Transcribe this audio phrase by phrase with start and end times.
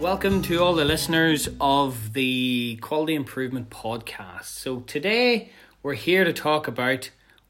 [0.00, 4.44] Welcome to all the listeners of the Quality Improvement Podcast.
[4.44, 7.08] So, today we're here to talk about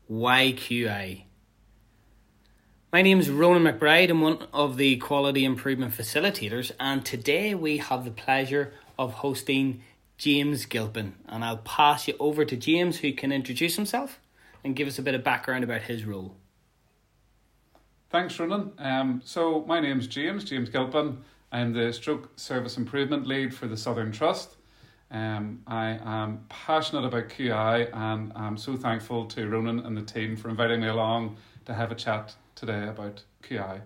[0.09, 1.25] YQI.
[2.93, 4.11] My name is Ronan McBride.
[4.11, 9.83] I'm one of the Quality Improvement Facilitators, and today we have the pleasure of hosting
[10.17, 11.15] James Gilpin.
[11.27, 14.21] And I'll pass you over to James, who can introduce himself
[14.63, 16.37] and give us a bit of background about his role.
[18.09, 18.71] Thanks, Ronan.
[18.79, 21.25] Um, so, my name's James, James Gilpin.
[21.53, 24.57] I'm the Stroke Service Improvement Lead for the Southern Trust.
[25.11, 30.37] Um, I am passionate about QI and I'm so thankful to Ronan and the team
[30.37, 31.37] for inviting me along
[31.67, 33.83] to have a chat today about QI.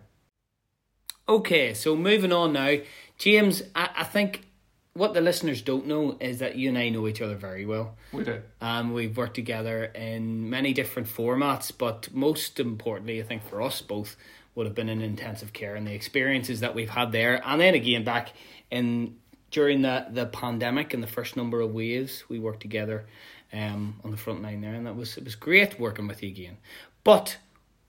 [1.28, 2.77] Okay, so moving on now.
[3.19, 4.47] James, I, I think
[4.95, 7.97] what the listeners don't know is that you and I know each other very well.
[8.12, 8.41] We do.
[8.61, 13.83] Um, we've worked together in many different formats, but most importantly, I think for us
[13.83, 14.16] both,
[14.55, 17.41] would have been in intensive care and the experiences that we've had there.
[17.45, 18.33] And then again, back
[18.70, 19.17] in
[19.51, 23.07] during the, the pandemic and the first number of waves, we worked together
[23.53, 26.29] um, on the front line there, and that was it was great working with you
[26.29, 26.59] again.
[27.03, 27.39] But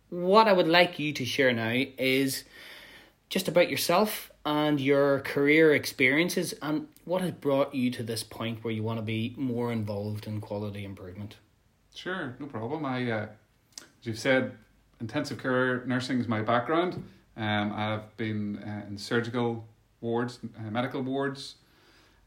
[0.09, 2.43] what I would like you to share now is
[3.29, 8.63] just about yourself and your career experiences and what has brought you to this point
[8.63, 11.37] where you want to be more involved in quality improvement.
[11.93, 12.85] Sure, no problem.
[12.85, 13.27] I, uh,
[13.77, 14.53] as you've said,
[15.01, 17.03] intensive care nursing is my background.
[17.35, 19.65] Um, I've been uh, in surgical
[19.99, 21.55] wards, uh, medical wards.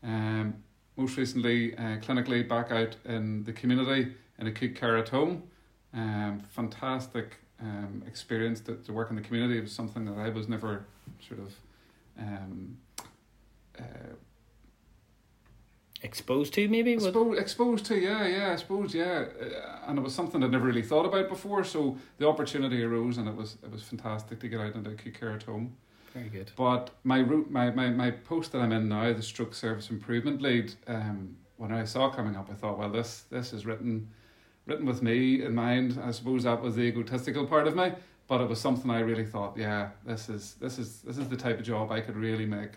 [0.02, 0.54] Um,
[0.96, 5.44] most recently, uh, clinically back out in the community in acute care at home.
[5.94, 9.58] Um, fantastic um, experience to, to work in the community.
[9.58, 10.84] It was something that I was never
[11.26, 11.54] sort of
[12.18, 12.76] um,
[13.78, 13.82] uh,
[16.04, 19.24] exposed to maybe exposed, exposed to yeah yeah I suppose yeah.
[19.40, 23.18] Uh, and it was something I'd never really thought about before so the opportunity arose
[23.18, 25.76] and it was it was fantastic to get out into at home.
[26.12, 26.52] Very good.
[26.56, 30.42] But my route my, my, my post that I'm in now the stroke service improvement
[30.42, 34.08] lead um when I saw coming up I thought well this this is written
[34.66, 36.00] written with me in mind.
[36.02, 37.92] I suppose that was the egotistical part of me
[38.28, 41.36] but it was something I really thought yeah this is this is this is the
[41.36, 42.72] type of job I could really make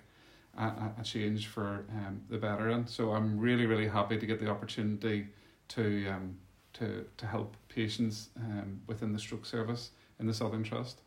[0.58, 2.70] a, a change for um, the better.
[2.70, 5.28] And so I'm really, really happy to get the opportunity
[5.70, 6.38] to um,
[6.74, 11.02] to to help patients um, within the stroke service in the Southern Trust.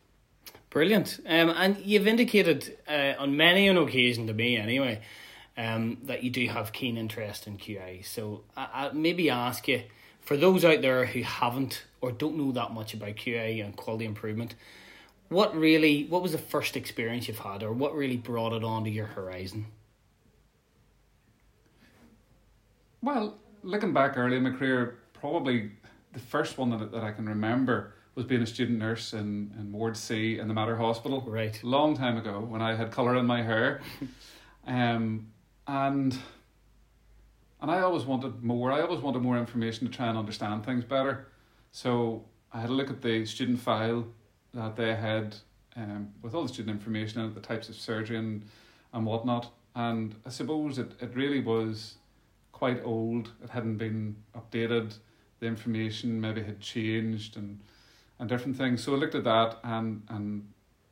[0.69, 1.19] Brilliant.
[1.25, 5.01] Um, and you've indicated uh, on many an occasion to me, anyway,
[5.57, 8.05] um, that you do have keen interest in QI.
[8.05, 9.83] So I, I maybe ask you,
[10.21, 14.05] for those out there who haven't or don't know that much about QI and quality
[14.05, 14.55] improvement,
[15.31, 18.89] what really what was the first experience you've had or what really brought it onto
[18.89, 19.65] your horizon?
[23.01, 25.71] Well looking back early in my career probably
[26.11, 29.71] the first one that, that i can remember was being a student nurse in, in
[29.71, 31.21] ward c in the mater hospital.
[31.25, 31.57] Right.
[31.63, 33.81] Long time ago when i had colour in my hair.
[34.67, 35.31] Um,
[35.65, 36.15] and
[37.59, 38.71] and i always wanted more.
[38.71, 41.29] I always wanted more information to try and understand things better.
[41.71, 44.05] So i had a look at the student file
[44.53, 45.35] that they had
[45.75, 48.43] um, with all the student information and the types of surgery and,
[48.93, 49.51] and whatnot.
[49.75, 51.95] And I suppose it, it really was
[52.51, 53.31] quite old.
[53.43, 54.95] It hadn't been updated.
[55.39, 57.59] The information maybe had changed and
[58.21, 58.83] and different things.
[58.83, 60.47] So I looked at that and and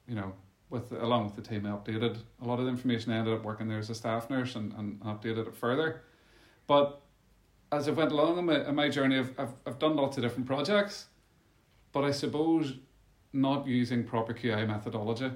[0.08, 0.34] you know
[0.70, 3.12] with along with the team I updated a lot of the information.
[3.12, 6.02] I ended up working there as a staff nurse and, and updated it further.
[6.68, 7.00] But
[7.72, 10.24] as I went along in my, in my journey, I've, I've, I've done lots of
[10.24, 11.06] different projects.
[11.92, 12.74] But I suppose
[13.34, 15.32] not using proper QI methodology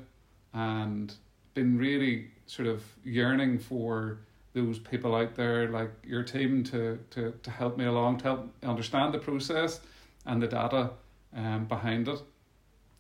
[0.54, 1.14] and
[1.54, 4.20] been really sort of yearning for
[4.54, 8.54] those people out there like your team to, to, to help me along, to help
[8.64, 9.82] understand the process
[10.26, 10.92] and the data
[11.36, 12.22] um, behind it.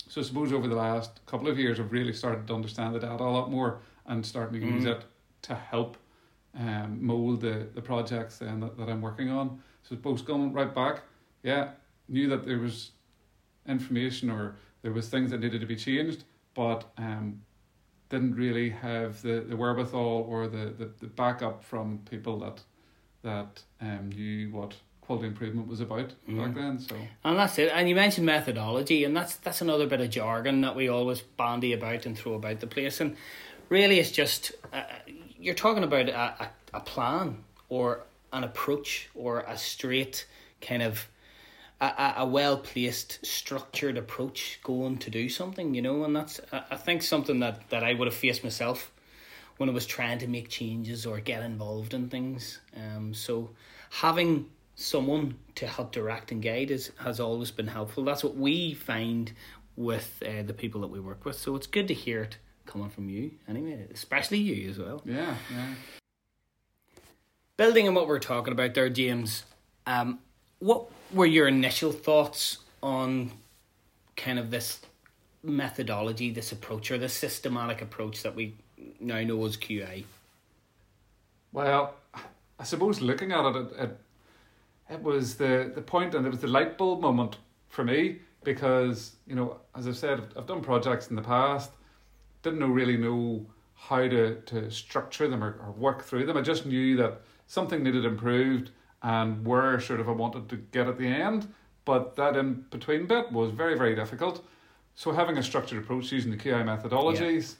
[0.09, 2.99] So I suppose over the last couple of years I've really started to understand the
[2.99, 4.73] data a lot more and starting to mm.
[4.73, 5.03] use it
[5.43, 5.97] to help
[6.57, 9.61] um, mold the, the projects then that, that I'm working on.
[9.83, 11.01] So I suppose going right back,
[11.43, 11.69] yeah,
[12.07, 12.91] knew that there was
[13.67, 16.23] information or there was things that needed to be changed,
[16.53, 17.41] but um,
[18.09, 22.61] didn't really have the, the wherewithal or the, the, the backup from people that
[23.23, 26.37] that um, knew what quality improvement was about mm.
[26.37, 26.77] back then.
[26.77, 27.71] So and that's it.
[27.73, 31.73] And you mentioned methodology, and that's that's another bit of jargon that we always bandy
[31.73, 33.01] about and throw about the place.
[33.01, 33.15] And
[33.69, 34.83] really, it's just uh,
[35.39, 38.01] you're talking about a, a, a plan or
[38.31, 40.27] an approach or a straight
[40.61, 41.07] kind of
[41.83, 46.75] a, a well placed, structured approach going to do something, you know, and that's I
[46.75, 48.91] think something that, that I would have faced myself
[49.57, 52.59] when I was trying to make changes or get involved in things.
[52.75, 53.51] Um, so
[53.89, 58.03] having someone to help direct and guide is has always been helpful.
[58.03, 59.31] That's what we find
[59.75, 61.37] with uh, the people that we work with.
[61.37, 65.01] So it's good to hear it coming from you anyway, especially you as well.
[65.05, 65.73] Yeah, yeah.
[67.57, 69.43] Building on what we're talking about there, James,
[69.85, 70.19] um,
[70.59, 73.31] what were your initial thoughts on
[74.15, 74.81] kind of this
[75.43, 78.55] methodology, this approach, or this systematic approach that we
[78.99, 80.03] now know as QA?
[81.51, 81.95] Well,
[82.59, 83.97] I suppose looking at it, it,
[84.89, 87.37] it, was the, the point and it was the light bulb moment
[87.69, 91.71] for me because, you know, as I've said, I've done projects in the past,
[92.41, 93.45] didn't know, really know
[93.75, 96.37] how to, to structure them or, or work through them.
[96.37, 98.71] I just knew that something needed improved
[99.03, 101.47] and where sort of I wanted to get at the end.
[101.85, 104.43] But that in between bit was very, very difficult.
[104.95, 107.57] So having a structured approach using the QI methodologies yeah.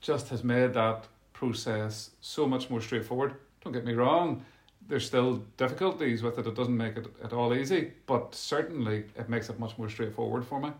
[0.00, 3.34] just has made that process so much more straightforward.
[3.62, 4.44] Don't get me wrong,
[4.88, 6.46] there's still difficulties with it.
[6.46, 10.44] It doesn't make it at all easy, but certainly it makes it much more straightforward
[10.44, 10.70] for me.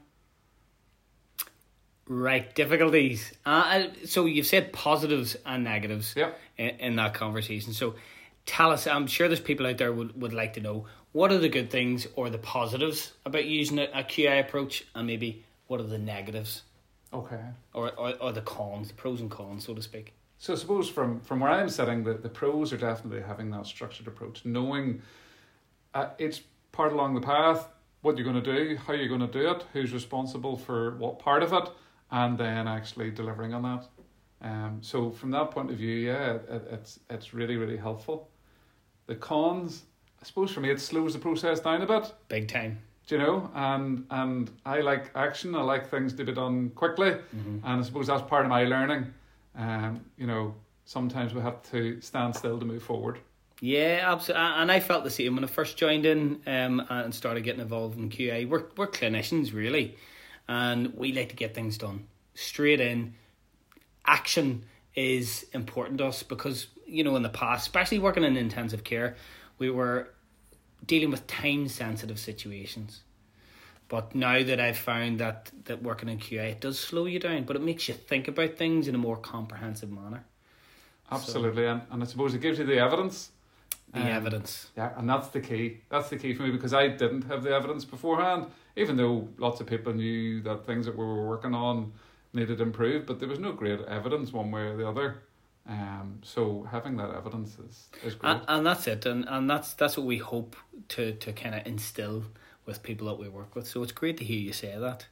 [2.09, 3.33] Right, difficulties.
[3.47, 6.39] Uh, so you've said positives and negatives yep.
[6.59, 7.73] in, in that conversation.
[7.73, 7.95] So
[8.51, 11.39] tell us, I'm sure there's people out there would, would like to know what are
[11.39, 15.79] the good things or the positives about using a, a QI approach and maybe what
[15.79, 16.63] are the negatives?
[17.13, 17.41] Okay.
[17.73, 20.15] Or, or, or the cons, the pros and cons, so to speak.
[20.39, 23.67] So I suppose from, from where I'm sitting, the, the pros are definitely having that
[23.67, 25.01] structured approach, knowing
[25.95, 26.41] uh, it's
[26.73, 27.69] part along the path,
[28.03, 31.21] what you're going to do, how you're going to do it, who's responsible for what
[31.21, 31.69] part of it,
[32.11, 33.87] and then actually delivering on that.
[34.43, 38.30] Um, so from that point of view, yeah, it, it's it's really really helpful.
[39.11, 39.83] The cons,
[40.23, 42.13] I suppose, for me, it slows the process down a bit.
[42.29, 42.79] Big time.
[43.09, 43.51] Do you know?
[43.57, 45.57] And and I like action.
[45.57, 47.59] I like things to be done quickly, mm-hmm.
[47.65, 49.13] and I suppose that's part of my learning.
[49.57, 50.55] Um, you know,
[50.85, 53.19] sometimes we have to stand still to move forward.
[53.61, 54.47] Yeah, absolutely.
[54.47, 57.99] And I felt the same when I first joined in um, and started getting involved
[57.99, 58.49] in QA.
[58.49, 59.97] We're we're clinicians really
[60.49, 63.15] and we like to get things done straight in.
[64.07, 68.85] Action is important to us because you know in the past, especially working in intensive
[68.85, 69.17] care,
[69.59, 70.11] we were
[70.87, 73.03] dealing with time sensitive situations.
[73.89, 77.45] But now that I've found that that working in QA it does slow you down,
[77.45, 80.25] but it makes you think about things in a more comprehensive manner.
[81.11, 83.31] Absolutely, so, and, and I suppose it gives you the evidence.
[83.93, 84.71] The um, evidence.
[84.77, 85.81] Yeah, and that's the key.
[85.89, 88.47] That's the key for me because I didn't have the evidence beforehand
[88.77, 91.93] even though lots of people knew that things that we were working on
[92.33, 95.23] needed improved, but there was no great evidence one way or the other.
[95.71, 98.29] Um, so having that evidence is, is great.
[98.29, 100.57] And, and that's it, and, and that's that's what we hope
[100.89, 102.25] to, to kind of instill
[102.67, 103.69] with people that we work with.
[103.69, 105.07] So it's great to hear you say that.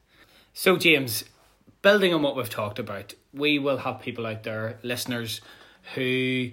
[0.53, 1.25] So James,
[1.81, 5.41] building on what we've talked about, we will have people out there, listeners,
[5.95, 6.51] who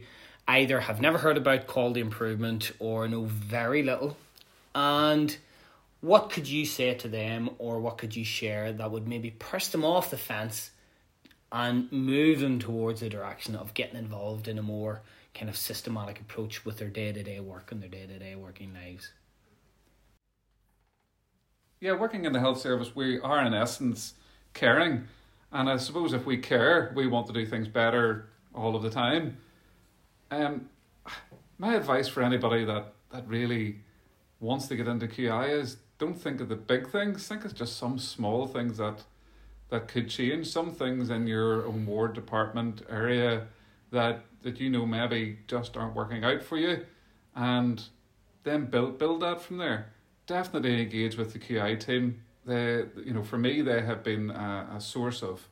[0.47, 4.17] either have never heard about quality improvement or know very little,
[4.75, 5.35] and
[6.01, 9.67] what could you say to them or what could you share that would maybe push
[9.67, 10.69] them off the fence
[11.55, 15.01] and move them towards the direction of getting involved in a more
[15.33, 18.35] kind of systematic approach with their day to day work and their day to day
[18.35, 19.13] working lives?
[21.79, 24.15] Yeah, working in the health service, we are in essence
[24.53, 25.07] caring.
[25.49, 28.89] And I suppose if we care, we want to do things better all of the
[28.89, 29.37] time.
[30.31, 30.69] Um,
[31.57, 33.77] my advice for anybody that, that really
[34.41, 37.25] wants to get into QI is don't think of the big things.
[37.25, 39.05] Think of just some small things that
[39.69, 40.47] that could change.
[40.47, 43.47] Some things in your own ward department area
[43.91, 46.85] that that you know maybe just aren't working out for you,
[47.35, 47.83] and
[48.43, 49.91] then build build that from there.
[50.27, 52.21] Definitely engage with the QI team.
[52.45, 55.47] They, you know, for me, they have been a, a source of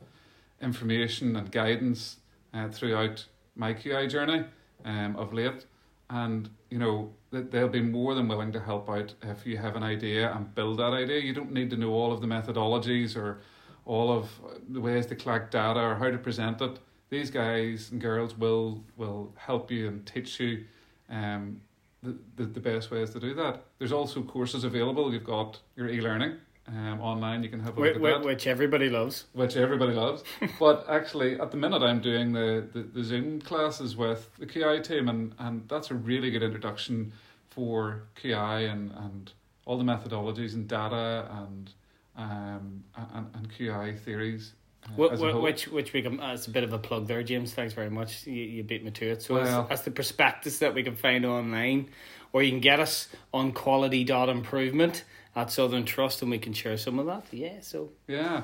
[0.60, 2.18] information and guidance
[2.52, 4.44] uh, throughout my QI journey
[4.84, 5.66] um, of late,
[6.08, 9.74] and you know that they'll be more than willing to help out if you have
[9.74, 11.20] an idea and build that idea.
[11.20, 13.40] You don't need to know all of the methodologies or
[13.86, 14.30] all of
[14.68, 16.78] the ways to collect data or how to present it.
[17.10, 20.64] These guys and girls will will help you and teach you
[21.10, 21.60] um,
[22.02, 23.64] the, the, the best ways to do that.
[23.78, 25.12] There's also courses available.
[25.12, 26.36] You've got your e-learning
[26.68, 27.42] um, online.
[27.42, 28.26] You can have a look which, at that.
[28.26, 29.24] Which everybody loves.
[29.32, 30.24] Which everybody loves.
[30.58, 34.82] but actually, at the minute, I'm doing the, the, the Zoom classes with the QI
[34.82, 37.12] team, and, and that's a really good introduction
[37.50, 39.32] for QI and, and
[39.64, 41.72] all the methodologies and data and
[42.16, 44.54] um and, and QI theories.
[44.86, 45.06] Uh,
[45.40, 47.54] which which we can as a bit of a plug there, James.
[47.54, 48.26] Thanks very much.
[48.26, 49.22] You, you beat me to it.
[49.22, 51.88] So well, that's, the prospectus that we can find online,
[52.32, 55.04] or you can get us on quality dot improvement
[55.34, 57.24] at Southern Trust, and we can share some of that.
[57.30, 57.60] Yeah.
[57.62, 58.42] So yeah,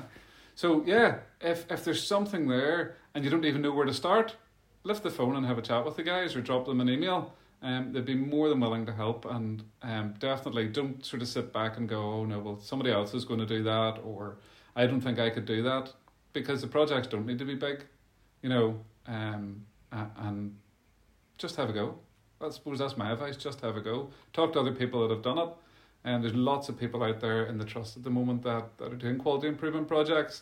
[0.55, 4.35] so yeah, if if there's something there and you don't even know where to start,
[4.83, 7.33] lift the phone and have a chat with the guys, or drop them an email
[7.61, 9.25] um, they'd be more than willing to help.
[9.25, 13.13] And um, definitely don't sort of sit back and go, oh no, well, somebody else
[13.13, 14.37] is going to do that, or
[14.75, 15.93] I don't think I could do that,
[16.33, 17.85] because the projects don't need to be big.
[18.41, 20.55] you know, um, and
[21.37, 21.97] just have a go.
[22.39, 23.37] I suppose that's my advice.
[23.37, 24.09] Just have a go.
[24.33, 25.49] Talk to other people that have done it.
[26.03, 28.91] And there's lots of people out there in the trust at the moment that, that
[28.91, 30.41] are doing quality improvement projects,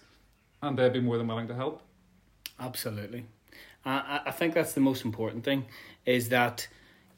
[0.62, 1.82] and they'd be more than willing to help.
[2.60, 3.26] Absolutely.
[3.86, 5.66] Uh, I think that's the most important thing
[6.06, 6.68] is that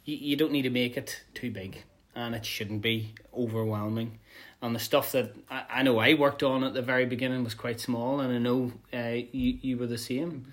[0.05, 1.83] you, you don't need to make it too big
[2.15, 4.19] and it shouldn't be overwhelming.
[4.61, 7.53] And the stuff that I, I know I worked on at the very beginning was
[7.53, 10.51] quite small, and I know uh, you, you were the same.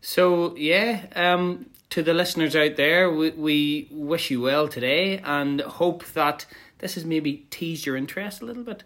[0.00, 5.60] So, yeah, um, to the listeners out there, we, we wish you well today and
[5.60, 6.46] hope that
[6.78, 8.84] this has maybe teased your interest a little bit.